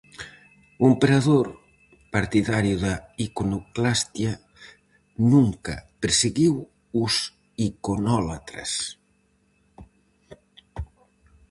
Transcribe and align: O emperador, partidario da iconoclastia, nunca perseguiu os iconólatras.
O 0.81 0.83
emperador, 0.93 1.47
partidario 2.15 2.75
da 2.85 2.93
iconoclastia, 3.27 4.33
nunca 5.33 5.75
perseguiu 6.01 6.53
os 7.03 7.13
iconólatras. 7.69 8.71